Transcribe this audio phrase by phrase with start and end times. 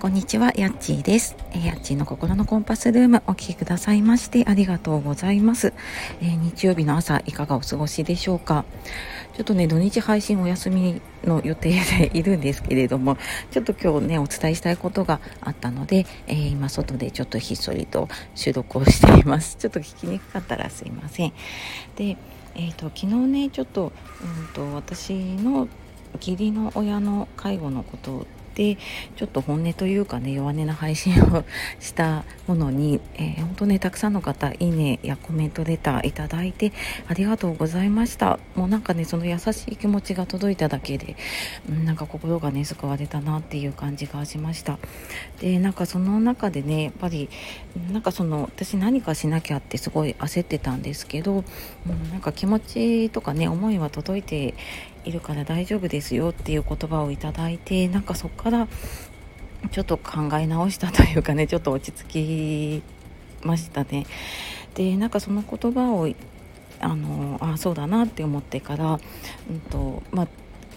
[0.00, 1.36] こんにちは、やっちーです。
[1.52, 5.74] えー、やっちーの心のコンパスルームお聴きくださいましてありがとうございます、
[6.22, 8.64] えー、日曜日の朝いかがお過ごしでしょうか？
[9.36, 13.18] ちょっとね、土日配信お休みの予定でいるんですけれども、
[13.50, 19.56] ちょっと今日ね、お伝えしたいことがあったので、えー、今外でちょっとひっそりと収録をしています。
[19.56, 21.34] ちょっと聞きにくかったらすいません。
[21.96, 22.16] で、
[22.54, 23.92] えっ、と、昨日ね、ちょっと、
[24.22, 25.68] うんと、私の
[26.14, 28.76] 義理の親の介護のことで
[29.16, 31.44] ちょっと本音というかね弱音な配信を
[31.78, 36.72] したものに、えー、本当ねたくさんの方いいねやコメントレターいただいて
[37.08, 38.38] ありがとうございました。
[38.54, 41.16] もうなんかねその優しい気持ちが届いただけで、
[41.68, 44.78] うん、なんか心がね救われたなっていう感じがしました。
[45.40, 47.28] でなんかその中でねやっぱり
[47.92, 51.44] なんかその私何かしなきゃってすごい焦ってたんですけど、
[51.86, 54.54] うん、なんか気持ちとかね思いは届いて
[55.04, 58.68] いるから大丈夫ですよっていう言葉をいただいてなんかそこから
[59.70, 62.82] ちょっと考え直したというかね ちょっと落ち着き
[63.46, 64.06] ましたね。
[64.74, 66.08] でなんかその言葉を
[66.80, 68.98] あのあそうだなって思ってから、
[69.50, 70.28] うんとまあ、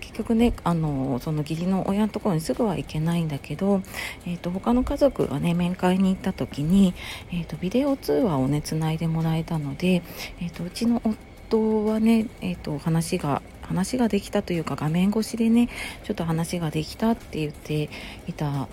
[0.00, 3.80] 結局ねあのその義理の親のところにすぐは行けないんだけど、
[4.26, 6.94] えーと、他の家族がね面会に行った時に、
[7.30, 10.02] えーと、ビデオ通話をねつないでもらえたので、
[10.40, 11.00] えーと、うちの
[11.46, 15.68] 夫はね、えー、と話が話ができたというか画面越しでね
[16.04, 17.90] ちょっと話ができたって言って
[18.26, 18.68] いた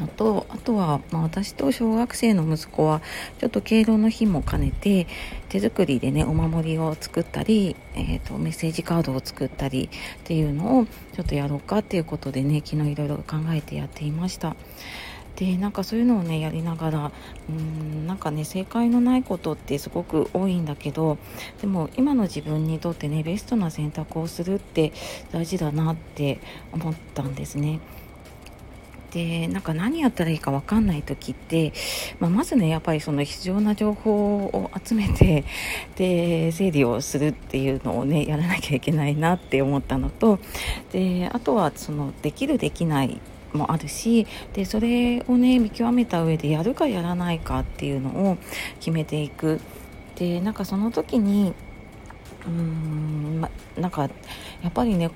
[0.00, 3.00] のとあとは、まあ、私と小学生の息子は
[3.38, 5.06] ちょっと敬老の日も兼ねて
[5.48, 9.88] 手作りでねお守りを作ったり、えーと、メッセージカードを作ったりっ
[10.24, 14.56] ていうのをちょっとやろうかっていうことでね昨日いろいろ考えてやっていました。
[15.36, 17.12] でなんかそういうのをねやりながら
[17.48, 21.18] うんなんかね正解のないことってすごく多いんだけど
[21.60, 24.92] でも今の自分にとってねベストな選択をするって
[25.32, 26.38] 大事だなって
[26.72, 27.80] 思ったんですね。
[29.14, 31.72] でなんか何やったらいいか分かんない時って、
[32.18, 35.44] まあ、まずねやっぱりその必要な情報を集めて
[35.94, 40.40] で整理をするっていうのをねやらなきゃいけないなって思ったのと
[40.92, 43.20] であとはそのできるできない
[43.54, 48.38] もあるしでそれをね見極めた上でやるかやらないかっていうのを
[48.80, 49.60] 決めていく。
[50.16, 51.54] でなんかその時に
[52.46, 55.10] うーん、ま、なんかやっぱりね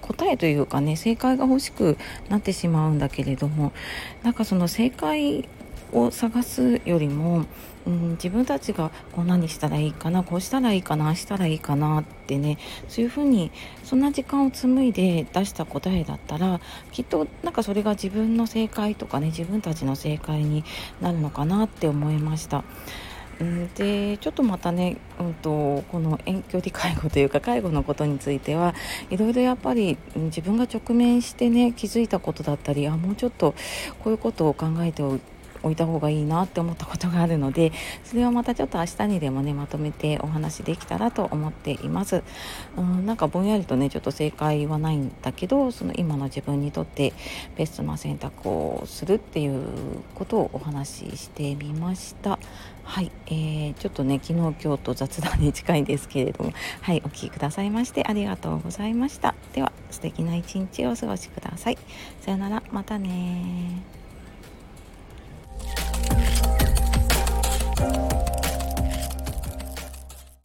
[0.00, 3.72] 答えというかね正解が欲しくなってしまうんだけれども
[4.22, 5.48] なんかその正解
[5.92, 7.44] を探すよりも、
[7.86, 12.58] うん、自分たちがこう何したらいいかなこうしたらいいかなしたらいいかなってね
[12.88, 13.50] そういうふうに
[13.84, 16.60] そんな時間を紡いで出した答えだったら
[16.92, 20.64] きっとなんかそれが自分の正解とかね自分たちの正解に
[21.00, 22.64] なるのかなって思いました。
[23.74, 28.74] でちょっとまたね、うんと、この遠距離介護というか介護のことについては
[29.10, 33.54] いろいろやっぱり自分が直面してね気づいたことだったりあもうちょっと
[34.04, 35.18] こういうことを考えてお
[35.62, 37.72] 置いた方がいいなって思ったことがあるので
[38.04, 42.22] それはまたちょっと明日にでもねまとめてお話できたらと思っています。
[42.76, 47.12] うんなんかぼんやりとねちょっと正解はないんだけどその今の自分にとって
[47.56, 49.64] ベストな選択をするっていう
[50.14, 52.38] ことをお話ししてみました。
[52.84, 59.34] はい、えー、ちょっとね昨日今日と雑談に近いんですけれどもはいお聴きくださいましてありがとうございました。
[59.54, 61.78] では素敵な一日をお過ごしください。
[62.20, 64.01] さよならまたね